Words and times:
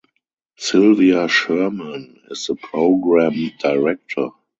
Sylvia 0.57 1.27
Sherman 1.27 2.21
is 2.31 2.47
the 2.47 2.55
program 2.55 3.51
director. 3.59 4.29